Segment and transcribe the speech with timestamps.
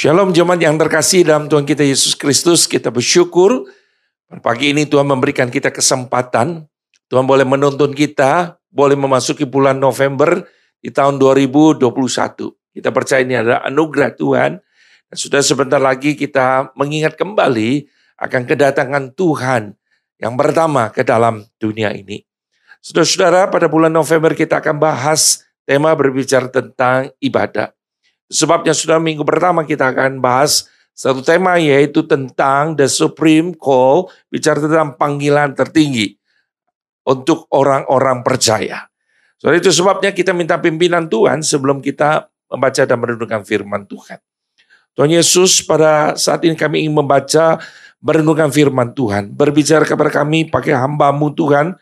[0.00, 2.64] Shalom jemaat yang terkasih dalam Tuhan kita Yesus Kristus.
[2.64, 3.68] Kita bersyukur
[4.40, 6.64] pagi ini Tuhan memberikan kita kesempatan.
[7.12, 10.48] Tuhan boleh menuntun kita, boleh memasuki bulan November
[10.80, 11.84] di tahun 2021.
[12.48, 14.56] Kita percaya ini adalah anugerah Tuhan.
[15.12, 17.84] Dan sudah sebentar lagi kita mengingat kembali
[18.24, 19.76] akan kedatangan Tuhan
[20.16, 22.24] yang pertama ke dalam dunia ini.
[22.80, 27.76] Saudara-saudara, pada bulan November kita akan bahas tema berbicara tentang ibadah.
[28.30, 34.62] Sebabnya sudah minggu pertama kita akan bahas satu tema yaitu tentang the supreme call, bicara
[34.62, 36.14] tentang panggilan tertinggi
[37.02, 38.86] untuk orang-orang percaya.
[39.40, 44.20] So itu sebabnya kita minta pimpinan Tuhan sebelum kita membaca dan merenungkan firman Tuhan.
[44.94, 47.56] Tuhan Yesus pada saat ini kami ingin membaca
[48.04, 49.32] merenungkan firman Tuhan.
[49.32, 51.72] Berbicara kepada kami pakai hambamu Tuhan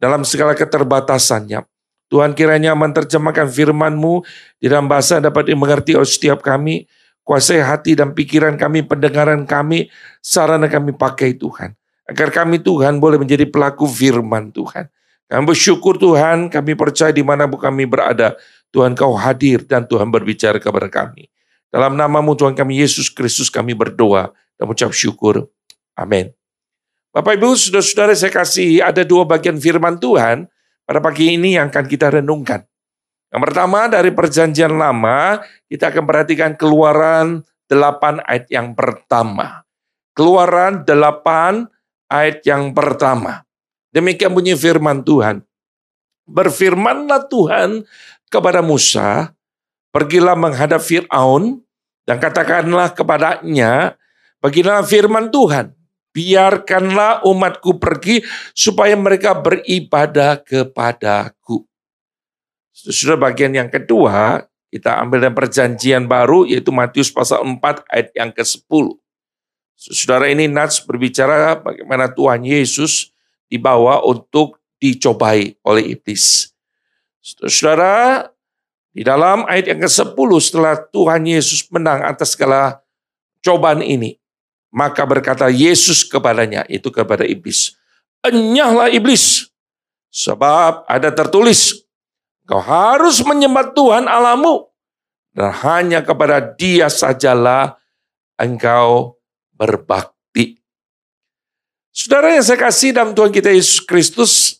[0.00, 1.73] dalam segala keterbatasannya.
[2.14, 4.22] Tuhan kiranya menerjemahkan firman-Mu
[4.62, 6.86] di dalam bahasa dapat dimengerti oleh setiap kami.
[7.26, 9.90] Kuasai hati dan pikiran kami, pendengaran kami,
[10.22, 11.74] sarana kami pakai Tuhan.
[12.06, 14.86] Agar kami Tuhan boleh menjadi pelaku firman Tuhan.
[15.26, 18.38] Kami bersyukur Tuhan, kami percaya di mana kami berada.
[18.70, 21.26] Tuhan kau hadir dan Tuhan berbicara kepada kami.
[21.72, 25.50] Dalam namamu Tuhan kami Yesus Kristus kami berdoa dan mengucap syukur.
[25.98, 26.30] Amin.
[27.10, 30.46] Bapak Ibu, saudara-saudara saya kasih ada dua bagian firman Tuhan
[30.84, 32.64] pada pagi ini yang akan kita renungkan.
[33.34, 39.66] Yang pertama dari perjanjian lama, kita akan perhatikan keluaran 8 ayat yang pertama.
[40.14, 41.66] Keluaran 8
[42.12, 43.42] ayat yang pertama.
[43.90, 45.42] Demikian bunyi firman Tuhan.
[46.30, 47.84] Berfirmanlah Tuhan
[48.30, 49.34] kepada Musa,
[49.90, 51.60] pergilah menghadap Fir'aun,
[52.04, 53.96] dan katakanlah kepadanya,
[54.40, 55.72] bagilah firman Tuhan,
[56.14, 58.22] biarkanlah umatku pergi
[58.54, 61.66] supaya mereka beribadah kepadaku.
[62.70, 68.30] Sudah bagian yang kedua, kita ambil dari perjanjian baru yaitu Matius pasal 4 ayat yang
[68.30, 68.84] ke-10.
[69.74, 73.10] Saudara ini Nats berbicara bagaimana Tuhan Yesus
[73.50, 76.54] dibawa untuk dicobai oleh iblis.
[77.22, 78.26] Saudara,
[78.94, 82.78] di dalam ayat yang ke-10 setelah Tuhan Yesus menang atas segala
[83.42, 84.18] cobaan ini,
[84.74, 87.78] maka berkata Yesus kepadanya, itu kepada iblis.
[88.26, 89.46] Enyahlah iblis,
[90.10, 91.86] sebab ada tertulis,
[92.42, 94.66] kau harus menyembah Tuhan Alamu,
[95.30, 97.78] dan hanya kepada dia sajalah
[98.34, 99.14] engkau
[99.54, 100.58] berbakti.
[101.94, 104.58] Saudara yang saya kasih dalam Tuhan kita Yesus Kristus,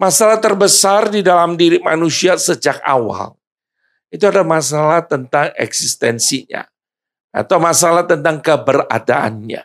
[0.00, 3.36] masalah terbesar di dalam diri manusia sejak awal,
[4.08, 6.71] itu ada masalah tentang eksistensinya
[7.32, 9.64] atau masalah tentang keberadaannya.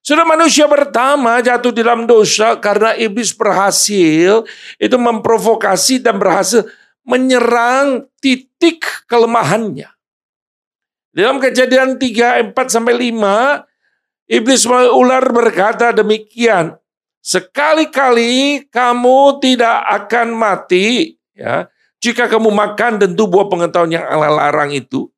[0.00, 4.48] Sudah manusia pertama jatuh dalam dosa karena iblis berhasil
[4.80, 6.64] itu memprovokasi dan berhasil
[7.04, 9.92] menyerang titik kelemahannya.
[11.10, 13.66] Dalam kejadian 3, 4 sampai 5,
[14.30, 16.78] iblis ular berkata demikian,
[17.20, 21.68] sekali-kali kamu tidak akan mati ya
[22.00, 25.12] jika kamu makan tentu buah pengetahuan yang Allah larang itu.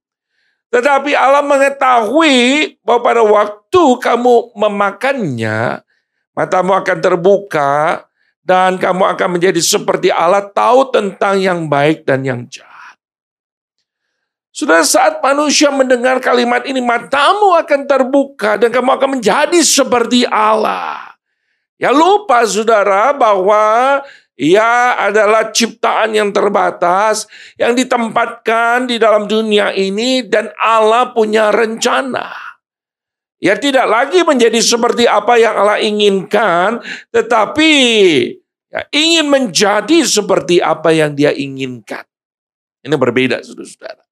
[0.72, 5.84] Tetapi Allah mengetahui bahwa pada waktu kamu memakannya,
[6.32, 8.08] matamu akan terbuka
[8.40, 12.72] dan kamu akan menjadi seperti Allah tahu tentang yang baik dan yang jahat.
[14.48, 21.12] Sudah saat manusia mendengar kalimat ini, matamu akan terbuka dan kamu akan menjadi seperti Allah.
[21.76, 24.00] Ya lupa saudara bahwa
[24.42, 32.34] ia adalah ciptaan yang terbatas yang ditempatkan di dalam dunia ini dan Allah punya rencana.
[33.38, 36.82] Ya tidak lagi menjadi seperti apa yang Allah inginkan,
[37.14, 37.70] tetapi
[38.70, 42.02] ya, ingin menjadi seperti apa yang dia inginkan.
[42.82, 44.02] Ini berbeda saudara-saudara.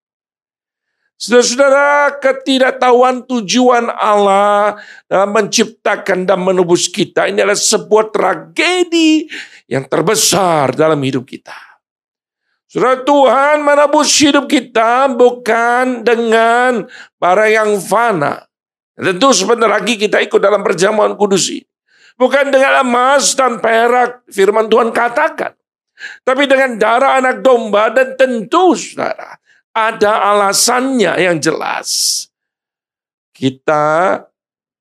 [1.21, 9.29] Saudara-saudara, ketidaktahuan tujuan Allah dalam menciptakan dan menebus kita ini adalah sebuah tragedi
[9.71, 11.55] yang terbesar dalam hidup kita.
[12.67, 16.87] Saudara Tuhan menebus hidup kita bukan dengan
[17.19, 18.47] barang yang fana.
[18.99, 21.67] Tentu sebentar lagi kita ikut dalam perjamuan kudus ini.
[22.19, 25.57] Bukan dengan emas dan perak firman Tuhan katakan.
[26.21, 29.41] Tapi dengan darah anak domba dan tentu saudara
[29.73, 32.27] ada alasannya yang jelas.
[33.35, 34.21] Kita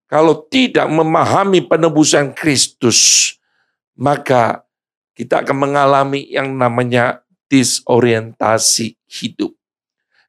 [0.10, 3.34] kalau tidak memahami penebusan Kristus,
[3.98, 4.68] maka
[5.20, 9.52] kita akan mengalami yang namanya disorientasi hidup.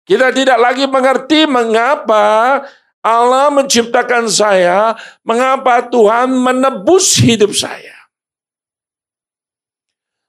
[0.02, 2.58] Kita tidak lagi mengerti mengapa
[2.98, 7.94] Allah menciptakan saya, mengapa Tuhan menebus hidup saya.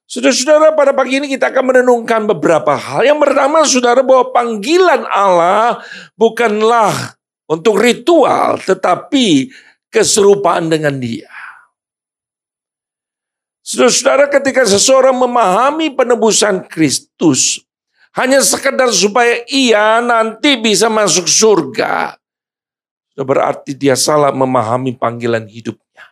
[0.06, 3.02] Saudara-saudara, pada pagi ini kita akan merenungkan beberapa hal.
[3.02, 5.82] Yang pertama, saudara, bahwa panggilan Allah
[6.14, 7.18] bukanlah
[7.50, 9.50] untuk ritual, tetapi
[9.90, 11.41] keserupaan dengan dia.
[13.62, 17.62] Saudara-saudara, ketika seseorang memahami penebusan Kristus,
[18.18, 22.18] hanya sekedar supaya ia nanti bisa masuk surga,
[23.22, 26.10] berarti dia salah memahami panggilan hidupnya.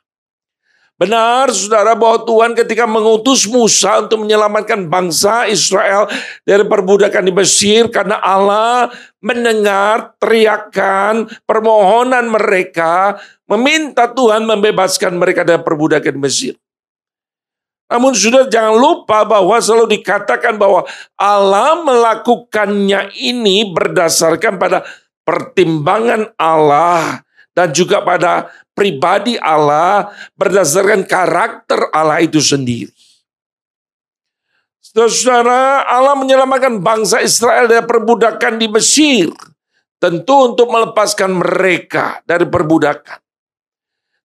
[1.00, 6.12] Benar saudara bahwa Tuhan ketika mengutus Musa untuk menyelamatkan bangsa Israel
[6.44, 8.92] dari perbudakan di Mesir karena Allah
[9.24, 13.16] mendengar teriakan permohonan mereka
[13.48, 16.54] meminta Tuhan membebaskan mereka dari perbudakan di Mesir.
[17.89, 20.86] Namun sudah jangan lupa bahwa selalu dikatakan bahwa
[21.18, 24.86] Allah melakukannya ini berdasarkan pada
[25.25, 27.25] pertimbangan Allah
[27.57, 32.94] dan juga pada pribadi Allah berdasarkan karakter Allah itu sendiri.
[34.89, 39.30] Saudara, Allah menyelamatkan bangsa Israel dari perbudakan di Mesir.
[40.00, 43.28] Tentu untuk melepaskan mereka dari perbudakan.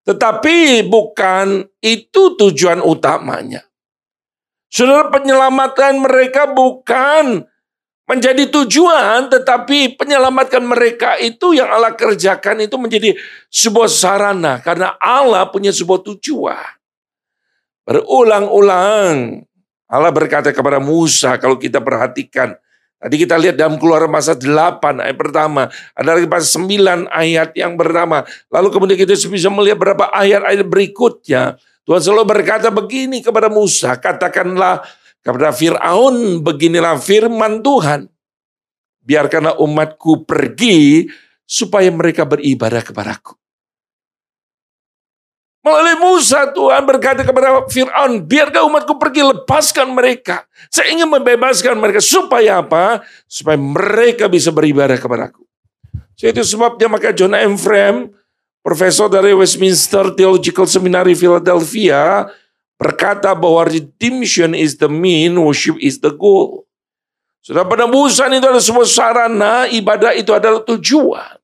[0.05, 3.65] Tetapi bukan itu tujuan utamanya.
[4.69, 7.47] Saudara, penyelamatan mereka bukan
[8.05, 13.17] menjadi tujuan, tetapi penyelamatkan mereka itu yang Allah kerjakan itu menjadi
[13.49, 16.75] sebuah sarana karena Allah punya sebuah tujuan.
[17.89, 19.45] Berulang-ulang
[19.89, 22.57] Allah berkata kepada Musa kalau kita perhatikan
[23.05, 25.69] Tadi kita lihat dalam keluaran masa 8 ayat pertama.
[25.93, 28.25] Ada lagi pasal 9 ayat yang pertama.
[28.49, 31.61] Lalu kemudian kita bisa melihat berapa ayat-ayat berikutnya.
[31.85, 34.01] Tuhan selalu berkata begini kepada Musa.
[34.01, 34.81] Katakanlah
[35.21, 38.09] kepada Fir'aun beginilah firman Tuhan.
[39.05, 41.05] Biarkanlah umatku pergi
[41.45, 43.37] supaya mereka beribadah kepadaku.
[45.65, 50.45] Melalui Musa Tuhan berkata kepada Fir'aun, biarkan umatku pergi, lepaskan mereka.
[50.69, 52.05] Saya ingin membebaskan mereka.
[52.05, 53.01] Supaya apa?
[53.25, 55.41] Supaya mereka bisa beribadah kepadaku.
[56.21, 57.57] So, itu sebabnya maka John M.
[57.57, 58.13] Frame,
[58.61, 62.29] profesor dari Westminster Theological Seminary Philadelphia,
[62.77, 66.69] berkata bahwa redemption is the mean, worship is the goal.
[67.41, 71.41] Sudah penebusan itu adalah sebuah sarana, ibadah itu adalah tujuan.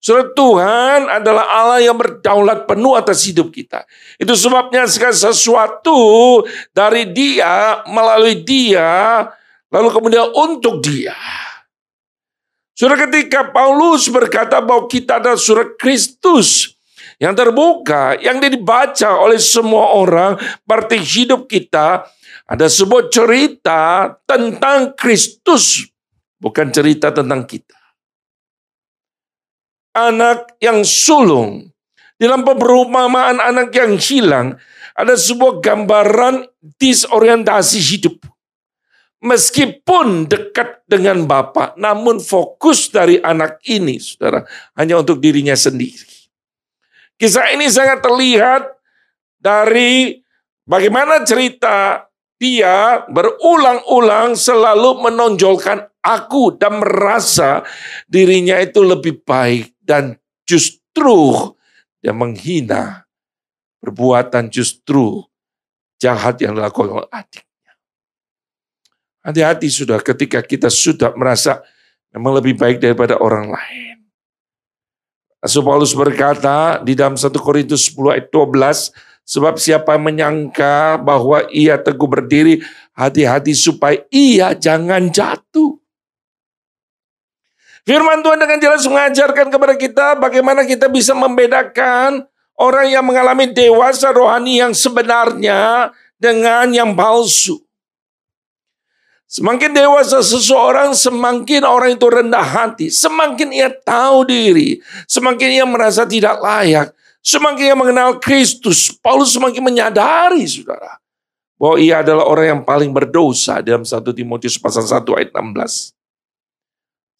[0.00, 3.84] Sudah Tuhan adalah Allah yang berdaulat penuh atas hidup kita.
[4.16, 6.00] Itu sebabnya segala sesuatu
[6.72, 9.28] dari dia, melalui dia,
[9.68, 11.12] lalu kemudian untuk dia.
[12.72, 16.80] Sudah ketika Paulus berkata bahwa kita adalah surat Kristus,
[17.20, 22.08] yang terbuka, yang dibaca oleh semua orang, berarti hidup kita
[22.48, 25.84] ada sebuah cerita tentang Kristus,
[26.40, 27.79] bukan cerita tentang kita.
[29.90, 31.70] Anak yang sulung,
[32.14, 34.54] dalam perumpamaan anak yang hilang,
[34.94, 36.46] ada sebuah gambaran
[36.78, 38.22] disorientasi hidup.
[39.20, 44.44] Meskipun dekat dengan Bapak, namun fokus dari anak ini, saudara,
[44.76, 46.08] hanya untuk dirinya sendiri.
[47.20, 48.64] Kisah ini sangat terlihat
[49.36, 50.20] dari
[50.64, 52.08] bagaimana cerita
[52.40, 57.60] dia berulang-ulang selalu menonjolkan aku dan merasa
[58.08, 60.14] dirinya itu lebih baik dan
[60.46, 61.50] justru
[61.98, 63.10] dia menghina
[63.82, 65.26] perbuatan justru
[65.98, 67.74] jahat yang dilakukan oleh adiknya.
[69.26, 71.58] Hati-hati sudah ketika kita sudah merasa
[72.14, 73.98] memang lebih baik daripada orang lain.
[75.42, 78.92] Rasul Paulus berkata di dalam 1 Korintus 10 ayat 12,
[79.24, 82.60] sebab siapa menyangka bahwa ia teguh berdiri,
[82.92, 85.79] hati-hati supaya ia jangan jatuh.
[87.90, 92.22] Firman Tuhan dengan jelas mengajarkan kepada kita bagaimana kita bisa membedakan
[92.54, 97.58] orang yang mengalami dewasa rohani yang sebenarnya dengan yang palsu.
[99.26, 102.94] Semakin dewasa seseorang, semakin orang itu rendah hati.
[102.94, 104.78] Semakin ia tahu diri,
[105.10, 106.94] semakin ia merasa tidak layak.
[107.26, 111.02] Semakin ia mengenal Kristus, Paulus semakin menyadari, saudara,
[111.58, 115.99] bahwa ia adalah orang yang paling berdosa dalam 1 Timotius pasal 1 ayat 16.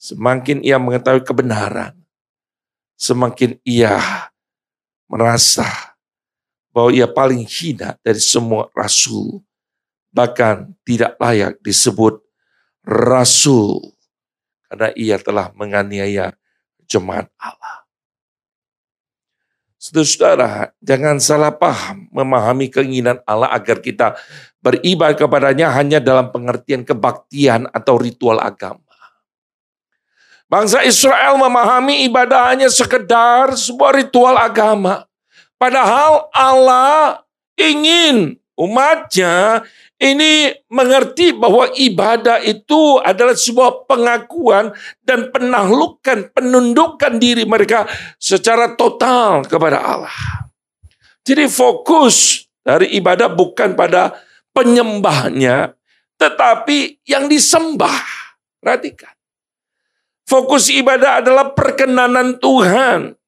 [0.00, 1.92] Semakin ia mengetahui kebenaran,
[2.96, 4.00] semakin ia
[5.04, 5.68] merasa
[6.72, 9.44] bahwa ia paling hina dari semua rasul
[10.08, 12.16] bahkan tidak layak disebut
[12.80, 13.92] rasul
[14.72, 16.32] karena ia telah menganiaya
[16.88, 17.84] jemaat Allah.
[19.80, 24.12] Saudara-saudara, jangan salah paham memahami keinginan Allah agar kita
[24.60, 28.89] beribadah kepadanya hanya dalam pengertian kebaktian atau ritual agama.
[30.50, 35.06] Bangsa Israel memahami ibadah hanya sekedar sebuah ritual agama.
[35.54, 37.22] Padahal Allah
[37.54, 39.62] ingin umatnya
[40.02, 44.74] ini mengerti bahwa ibadah itu adalah sebuah pengakuan
[45.06, 47.86] dan penahlukan, penundukan diri mereka
[48.18, 50.50] secara total kepada Allah.
[51.22, 54.18] Jadi fokus dari ibadah bukan pada
[54.50, 55.78] penyembahnya,
[56.18, 58.02] tetapi yang disembah.
[58.58, 59.19] Perhatikan.
[60.30, 63.18] Fokus ibadah adalah perkenanan Tuhan.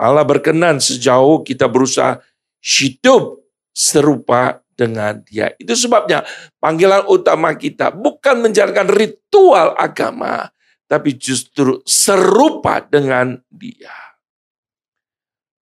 [0.00, 2.16] Allah berkenan sejauh kita berusaha
[2.64, 3.44] hidup
[3.76, 5.52] serupa dengan dia.
[5.60, 6.24] Itu sebabnya
[6.56, 10.48] panggilan utama kita bukan menjalankan ritual agama,
[10.88, 13.92] tapi justru serupa dengan dia.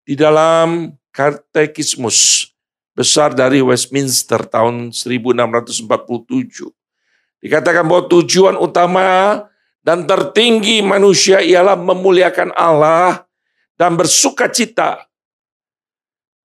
[0.06, 2.46] Di dalam katekismus
[2.94, 5.82] besar dari Westminster tahun 1647,
[7.42, 9.50] dikatakan bahwa tujuan utama
[9.82, 13.26] dan tertinggi manusia ialah memuliakan Allah
[13.74, 15.10] dan bersuka cita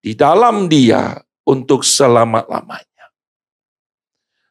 [0.02, 3.14] di dalam dia untuk selama-lamanya.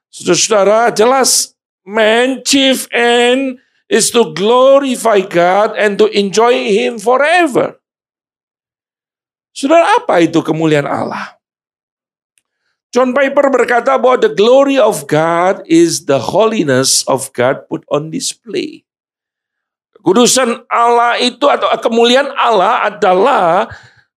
[0.09, 1.53] Saudara-saudara, jelas
[1.85, 7.79] man chief end is to glorify God and to enjoy Him forever.
[9.53, 11.36] Saudara, apa itu kemuliaan Allah?
[12.97, 18.09] John Piper berkata bahwa the glory of God is the holiness of God put on
[18.09, 18.89] display.
[19.93, 23.69] Kekudusan Allah itu atau kemuliaan Allah adalah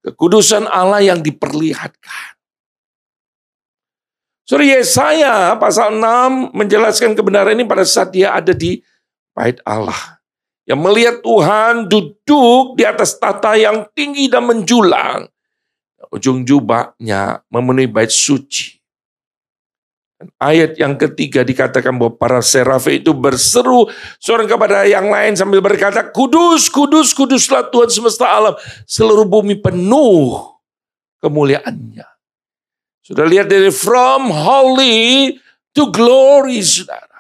[0.05, 2.37] kekudusan Allah yang diperlihatkan.
[4.45, 8.85] Surya Yesaya pasal 6 menjelaskan kebenaran ini pada saat dia ada di
[9.33, 10.21] bait Allah.
[10.69, 15.33] Yang melihat Tuhan duduk di atas tata yang tinggi dan menjulang
[16.13, 18.77] ujung jubahnya memenuhi bait suci.
[20.41, 23.85] Ayat yang ketiga dikatakan bahwa para serafi itu berseru
[24.17, 28.57] seorang kepada yang lain sambil berkata, Kudus, kudus, kuduslah Tuhan semesta alam.
[28.89, 30.57] Seluruh bumi penuh
[31.21, 32.09] kemuliaannya.
[33.05, 35.37] Sudah lihat dari from holy
[35.77, 37.16] to glory, saudara.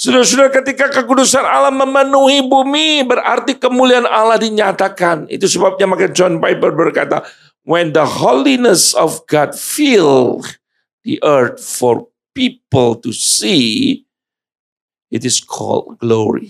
[0.00, 5.28] Sudah-sudah ketika kekudusan Allah memenuhi bumi, berarti kemuliaan Allah dinyatakan.
[5.28, 7.28] Itu sebabnya maka John Piper berkata,
[7.68, 10.40] when the holiness of God fill
[11.04, 14.08] the earth for people to see,
[15.12, 16.48] it is called glory.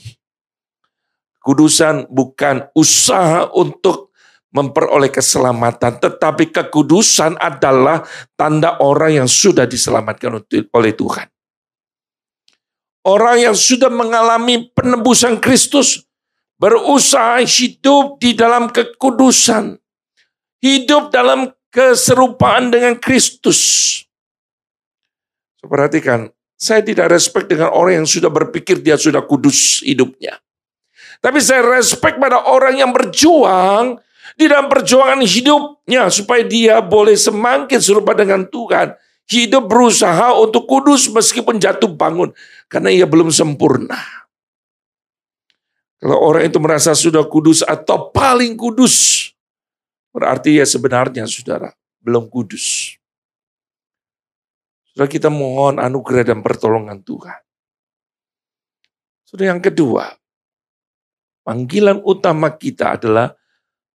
[1.43, 4.15] Kudusan bukan usaha untuk
[4.55, 8.07] memperoleh keselamatan, tetapi kekudusan adalah
[8.39, 10.39] tanda orang yang sudah diselamatkan
[10.71, 11.27] oleh Tuhan.
[13.01, 16.05] Orang yang sudah mengalami penebusan Kristus
[16.61, 19.81] berusaha hidup di dalam kekudusan.
[20.61, 23.61] Hidup dalam keserupaan dengan Kristus.
[25.57, 26.29] So, perhatikan,
[26.61, 30.37] saya tidak respect dengan orang yang sudah berpikir dia sudah kudus hidupnya.
[31.25, 33.97] Tapi saya respect pada orang yang berjuang
[34.37, 38.93] di dalam perjuangan hidupnya supaya dia boleh semakin serupa dengan Tuhan.
[39.31, 42.35] Hidup berusaha untuk kudus meskipun jatuh bangun.
[42.67, 43.99] Karena ia belum sempurna.
[46.03, 49.29] Kalau orang itu merasa sudah kudus atau paling kudus.
[50.11, 51.71] Berarti ya sebenarnya saudara
[52.03, 52.99] belum kudus.
[54.91, 57.39] Saudara kita mohon anugerah dan pertolongan Tuhan.
[59.23, 60.11] Saudara yang kedua,
[61.47, 63.31] panggilan utama kita adalah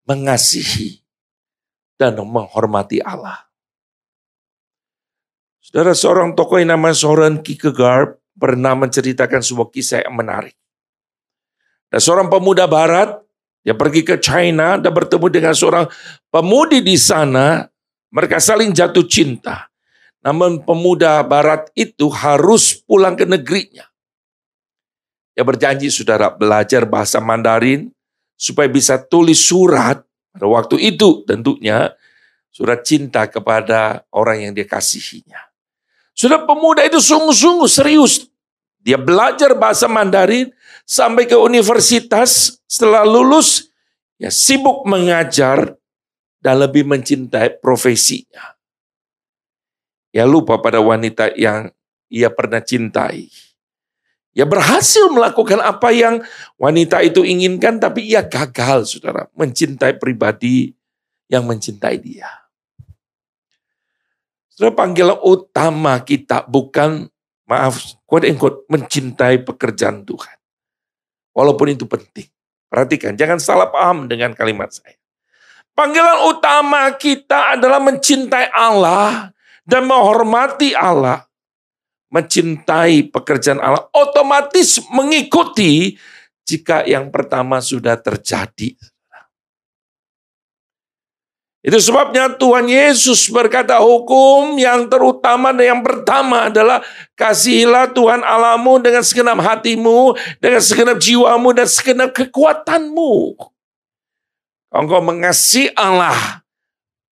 [0.07, 1.03] mengasihi
[1.99, 3.43] dan menghormati Allah.
[5.64, 10.52] Saudara seorang tokoh yang namanya Soren Kierkegaard pernah menceritakan sebuah kisah yang menarik.
[11.88, 13.16] Dan seorang pemuda barat,
[13.64, 15.88] dia pergi ke China dan bertemu dengan seorang
[16.28, 17.64] pemudi di sana,
[18.12, 19.73] mereka saling jatuh cinta.
[20.21, 23.88] Namun pemuda barat itu harus pulang ke negerinya.
[25.33, 27.88] Dia berjanji saudara belajar bahasa Mandarin
[28.37, 31.88] supaya bisa tulis surat pada waktu itu tentunya
[32.52, 35.54] surat cinta kepada orang yang dia kasihinya.
[36.14, 38.30] Sudah pemuda itu sungguh-sungguh serius.
[38.78, 40.54] Dia belajar bahasa Mandarin
[40.87, 42.62] sampai ke universitas.
[42.71, 43.66] Setelah lulus,
[44.16, 45.75] ya sibuk mengajar
[46.38, 48.54] dan lebih mencintai profesinya.
[50.14, 51.75] Ya lupa pada wanita yang
[52.06, 53.26] ia pernah cintai.
[54.35, 56.23] Ya berhasil melakukan apa yang
[56.59, 60.75] wanita itu inginkan, tapi ia gagal, saudara, mencintai pribadi
[61.30, 62.44] yang mencintai dia.
[64.55, 67.11] Saudara panggilan utama kita bukan
[67.51, 70.39] maaf, quote unquote, mencintai pekerjaan Tuhan.
[71.35, 72.31] Walaupun itu penting.
[72.71, 74.95] Perhatikan, jangan salah paham dengan kalimat saya.
[75.75, 79.35] Panggilan utama kita adalah mencintai Allah
[79.67, 81.27] dan menghormati Allah.
[82.15, 85.99] Mencintai pekerjaan Allah otomatis mengikuti
[86.47, 88.79] jika yang pertama sudah terjadi.
[91.64, 96.85] Itu sebabnya Tuhan Yesus berkata hukum yang terutama dan yang pertama adalah
[97.16, 100.12] kasihilah Tuhan Allahmu dengan segenap hatimu,
[100.44, 103.40] dengan segenap jiwamu dan segenap kekuatanmu.
[104.76, 106.44] Engkau mengasihi Allah,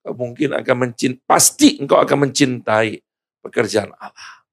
[0.05, 3.01] mungkin akan mencintai, pasti engkau akan mencintai
[3.41, 4.45] pekerjaan Allah.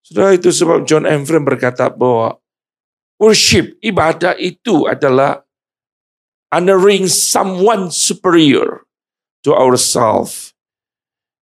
[0.00, 2.40] Sudah itu sebab John Ephraim berkata bahwa
[3.20, 5.44] worship, ibadah itu adalah
[6.50, 8.82] honoring someone superior
[9.46, 10.52] to ourselves.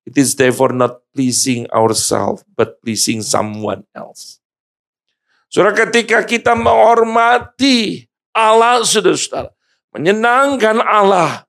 [0.09, 4.41] It is therefore not pleasing ourselves, but pleasing someone else.
[5.49, 9.53] Saudara, ketika kita menghormati Allah, saudara-saudara,
[9.93, 11.45] menyenangkan Allah,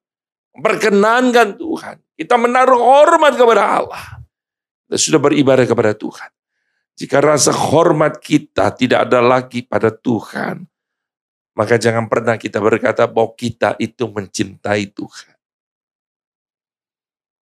[0.56, 4.04] berkenankan Tuhan, kita menaruh hormat kepada Allah.
[4.88, 6.32] Kita sudah beribadah kepada Tuhan.
[7.00, 10.68] Jika rasa hormat kita tidak ada lagi pada Tuhan,
[11.60, 15.36] maka jangan pernah kita berkata bahwa kita itu mencintai Tuhan.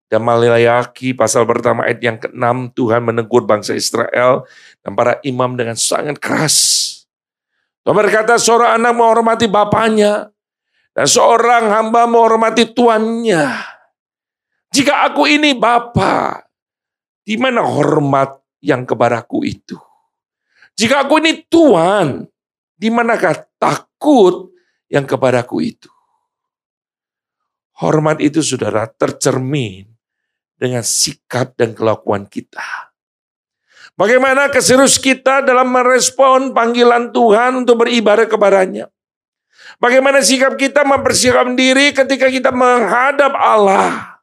[0.09, 4.49] Dan Malayaki pasal pertama ayat yang ke-6 Tuhan menegur bangsa Israel
[4.81, 6.57] dan para imam dengan sangat keras.
[7.85, 10.33] Tuhan berkata seorang anak menghormati bapaknya
[10.97, 13.53] dan seorang hamba menghormati tuannya.
[14.73, 16.41] Jika aku ini bapa,
[17.21, 18.33] di mana hormat
[18.65, 19.77] yang kepadaku itu?
[20.73, 22.25] Jika aku ini tuan,
[22.77, 24.53] di manakah takut
[24.87, 25.91] yang kepadaku itu.
[27.77, 29.85] Hormat itu saudara tercermin
[30.57, 32.89] dengan sikap dan kelakuan kita.
[33.93, 38.89] Bagaimana keserius kita dalam merespon panggilan Tuhan untuk beribadah kepadanya.
[39.77, 44.17] Bagaimana sikap kita mempersiapkan diri ketika kita menghadap Allah.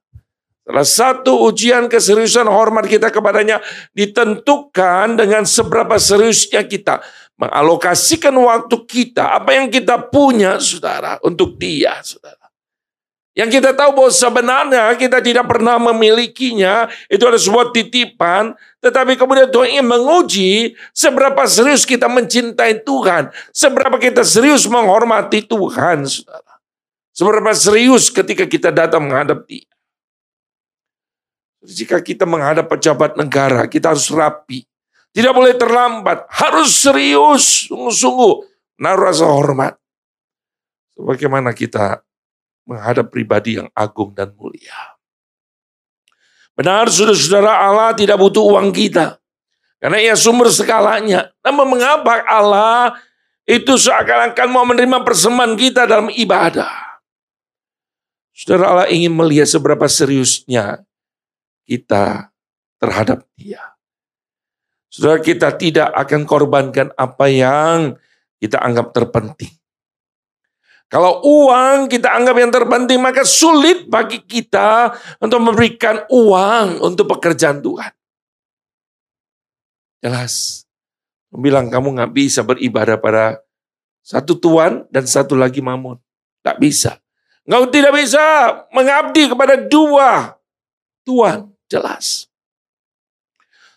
[0.65, 3.61] Salah satu ujian keseriusan hormat kita kepadanya
[3.93, 11.99] ditentukan dengan seberapa seriusnya kita mengalokasikan waktu kita, apa yang kita punya, saudara, untuk dia,
[12.03, 12.45] saudara.
[13.35, 19.51] Yang kita tahu bahwa sebenarnya kita tidak pernah memilikinya, itu adalah sebuah titipan, tetapi kemudian
[19.51, 26.63] Tuhan ingin menguji seberapa serius kita mencintai Tuhan, seberapa kita serius menghormati Tuhan, saudara.
[27.11, 29.67] Seberapa serius ketika kita datang menghadap dia.
[31.65, 34.63] Jika kita menghadap pejabat negara, kita harus rapi.
[35.15, 38.33] Tidak boleh terlambat, harus serius, sungguh-sungguh,
[38.83, 39.79] naruh rasa hormat.
[40.99, 42.03] Bagaimana kita
[42.67, 44.99] menghadap pribadi yang agung dan mulia.
[46.59, 49.19] Benar, saudara-saudara Allah tidak butuh uang kita.
[49.83, 51.35] Karena ia sumber segalanya.
[51.45, 52.97] Namun mengapa Allah
[53.45, 56.73] itu seakan-akan mau menerima persembahan kita dalam ibadah.
[58.33, 60.83] Saudara Allah ingin melihat seberapa seriusnya
[61.69, 62.35] kita
[62.81, 63.74] terhadap dia.
[64.95, 67.99] Saudara kita tidak akan korbankan apa yang
[68.39, 69.51] kita anggap terpenting.
[70.87, 77.59] Kalau uang kita anggap yang terpenting, maka sulit bagi kita untuk memberikan uang untuk pekerjaan
[77.59, 77.91] Tuhan.
[79.99, 80.63] Jelas.
[81.35, 83.43] Bilang kamu nggak bisa beribadah pada
[83.99, 85.99] satu Tuhan dan satu lagi Mamun.
[86.47, 87.03] Nggak bisa.
[87.43, 88.23] Engkau tidak bisa
[88.71, 90.39] mengabdi kepada dua
[91.03, 91.51] Tuhan.
[91.67, 92.31] Jelas.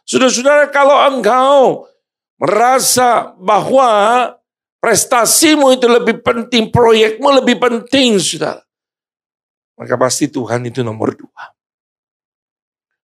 [0.07, 1.91] Saudara-saudara, kalau engkau
[2.39, 3.91] merasa bahwa
[4.79, 8.63] prestasimu itu lebih penting, proyekmu lebih penting, saudara.
[9.75, 11.53] Maka pasti Tuhan itu nomor dua.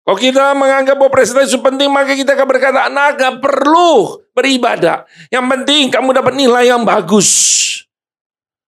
[0.02, 5.06] Kalau kita menganggap bahwa prestasi itu penting, maka kita akan berkata, anak gak perlu beribadah.
[5.30, 7.30] Yang penting kamu dapat nilai yang bagus.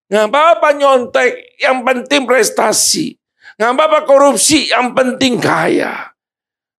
[0.06, 3.18] Nggak apa-apa nyontek, yang penting prestasi.
[3.58, 6.13] Nggak apa-apa korupsi, yang penting kaya.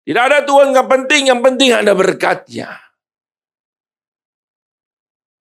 [0.05, 2.77] Tidak ada Tuhan yang penting, yang penting ada berkatnya.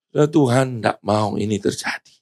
[0.09, 2.14] Dan Tuhan tidak mau ini terjadi.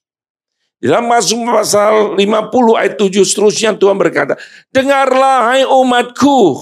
[0.83, 4.35] Di dalam Mazmur pasal 50 ayat 7 seterusnya Tuhan berkata,
[4.67, 6.59] Dengarlah hai umatku,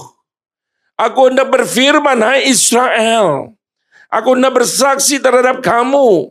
[0.94, 3.58] aku hendak berfirman hai Israel,
[4.06, 6.30] aku hendak bersaksi terhadap kamu,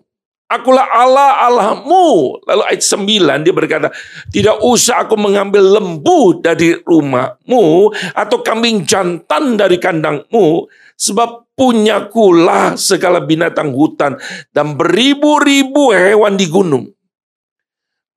[0.51, 2.35] Akulah Allah Allahmu.
[2.43, 3.87] Lalu ayat 9 dia berkata,
[4.27, 10.67] tidak usah aku mengambil lembu dari rumahmu atau kambing jantan dari kandangmu.
[10.99, 14.19] Sebab punyakulah segala binatang hutan
[14.51, 16.91] dan beribu-ribu hewan di gunung.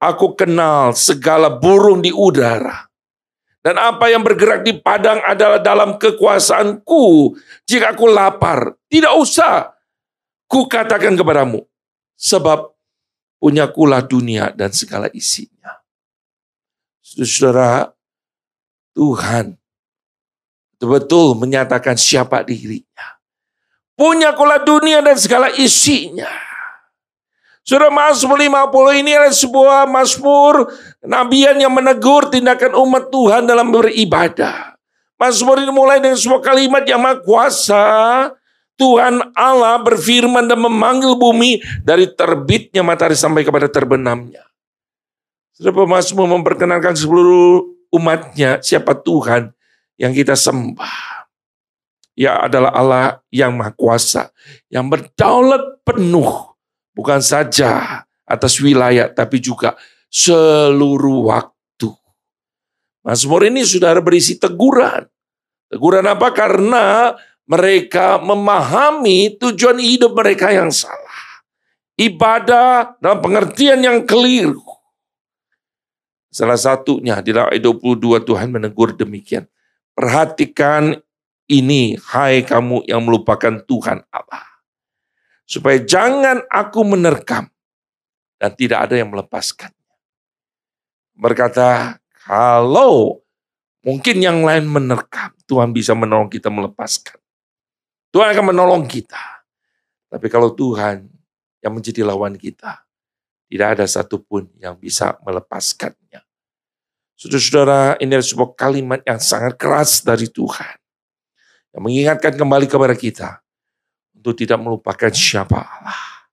[0.02, 2.90] Aku kenal segala burung di udara.
[3.64, 7.32] Dan apa yang bergerak di padang adalah dalam kekuasaanku.
[7.64, 9.72] Jika aku lapar, tidak usah
[10.44, 11.64] ku katakan kepadamu,
[12.14, 12.72] Sebab
[13.42, 15.82] punya punyakulah dunia dan segala isinya.
[17.04, 17.92] Saudara,
[18.96, 19.58] Tuhan
[20.74, 23.16] betul-betul menyatakan siapa dirinya.
[23.94, 26.30] Punya Punyakulah dunia dan segala isinya.
[27.64, 30.68] Surah Mazmur 50 ini adalah sebuah Mazmur
[31.00, 34.76] nabian yang menegur tindakan umat Tuhan dalam beribadah.
[35.16, 38.36] Mazmur ini mulai dengan sebuah kalimat yang maha.
[38.74, 44.42] Tuhan Allah berfirman dan memanggil bumi dari terbitnya matahari sampai kepada terbenamnya.
[45.54, 47.62] Saudara Mazmur memperkenalkan seluruh
[47.94, 49.54] umatnya siapa Tuhan
[49.94, 51.22] yang kita sembah.
[52.18, 54.30] Ya adalah Allah yang maha kuasa,
[54.70, 56.54] yang berdaulat penuh
[56.94, 59.74] Bukan saja atas wilayah, tapi juga
[60.06, 61.90] seluruh waktu.
[63.02, 65.02] Mazmur ini sudah berisi teguran.
[65.66, 66.30] Teguran apa?
[66.30, 67.12] Karena
[67.44, 71.00] mereka memahami tujuan hidup mereka yang salah.
[71.94, 74.64] Ibadah dalam pengertian yang keliru.
[76.34, 79.46] Salah satunya di dalam ayat 22 Tuhan menegur demikian.
[79.94, 80.98] Perhatikan
[81.46, 84.54] ini, hai kamu yang melupakan Tuhan Allah
[85.44, 87.46] supaya jangan aku menerkam
[88.40, 89.70] dan tidak ada yang melepaskan.
[91.14, 93.22] Berkata, kalau
[93.86, 97.23] mungkin yang lain menerkam, Tuhan bisa menolong kita melepaskan.
[98.14, 99.42] Tuhan akan menolong kita.
[100.06, 101.10] Tapi kalau Tuhan
[101.58, 102.86] yang menjadi lawan kita,
[103.50, 106.22] tidak ada satupun yang bisa melepaskannya.
[107.18, 110.78] Saudara-saudara, ini adalah sebuah kalimat yang sangat keras dari Tuhan.
[111.74, 113.42] Yang mengingatkan kembali kepada kita
[114.14, 116.30] untuk tidak melupakan siapa Allah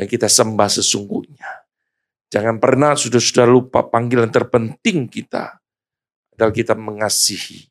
[0.00, 1.68] yang kita sembah sesungguhnya.
[2.32, 5.60] Jangan pernah sudah-sudah lupa panggilan terpenting kita
[6.32, 7.68] adalah kita mengasihi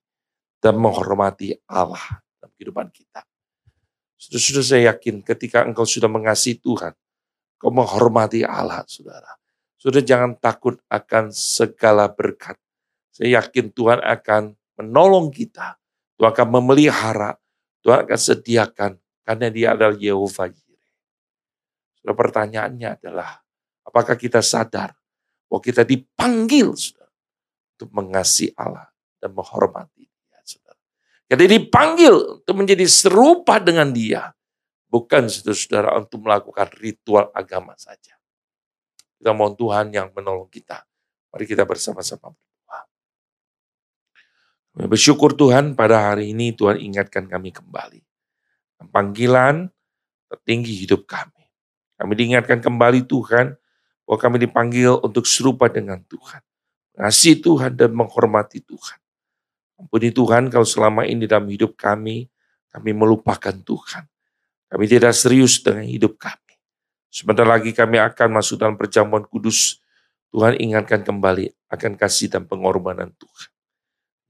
[0.61, 3.30] dan menghormati Allah dalam kehidupan kita.
[4.21, 6.93] Sudah-sudah saya yakin ketika engkau sudah mengasihi Tuhan,
[7.57, 9.33] kau menghormati Allah, saudara.
[9.81, 12.53] Sudah jangan takut akan segala berkat.
[13.09, 15.73] Saya yakin Tuhan akan menolong kita.
[16.21, 17.33] Tuhan akan memelihara.
[17.81, 18.91] Tuhan akan sediakan
[19.25, 20.89] karena dia adalah Yehova Jireh.
[21.97, 23.41] Sudah pertanyaannya adalah,
[23.81, 24.93] apakah kita sadar
[25.49, 27.09] bahwa kita dipanggil sudah,
[27.73, 28.85] untuk mengasihi Allah
[29.17, 30.00] dan menghormati.
[31.31, 34.35] Kita dipanggil untuk menjadi serupa dengan dia.
[34.91, 38.19] Bukan saudara-saudara untuk melakukan ritual agama saja.
[39.15, 40.83] Kita mohon Tuhan yang menolong kita.
[41.31, 42.79] Mari kita bersama-sama berdoa.
[44.91, 48.03] Bersyukur Tuhan pada hari ini Tuhan ingatkan kami kembali
[48.89, 49.69] panggilan
[50.31, 51.45] tertinggi hidup kami.
[51.99, 53.53] Kami diingatkan kembali Tuhan
[54.07, 56.41] bahwa kami dipanggil untuk serupa dengan Tuhan.
[56.97, 58.97] Mengasihi Tuhan dan menghormati Tuhan.
[59.81, 62.29] Ampuni Tuhan kalau selama ini dalam hidup kami,
[62.69, 64.05] kami melupakan Tuhan.
[64.69, 66.55] Kami tidak serius dengan hidup kami.
[67.11, 69.81] Sebentar lagi kami akan masuk dalam perjamuan kudus.
[70.31, 73.49] Tuhan ingatkan kembali akan kasih dan pengorbanan Tuhan.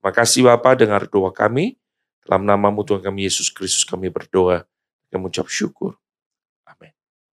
[0.01, 1.77] Terima kasih Bapak dengar doa kami.
[2.25, 4.65] Dalam namamu Tuhan kami Yesus Kristus kami berdoa
[5.13, 6.01] dan mengucap syukur.